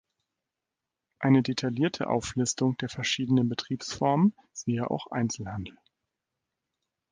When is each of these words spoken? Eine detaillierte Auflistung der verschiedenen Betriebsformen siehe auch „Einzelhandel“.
Eine 1.19 1.43
detaillierte 1.43 2.09
Auflistung 2.09 2.75
der 2.77 2.89
verschiedenen 2.89 3.47
Betriebsformen 3.47 4.33
siehe 4.51 4.89
auch 4.89 5.05
„Einzelhandel“. 5.11 5.77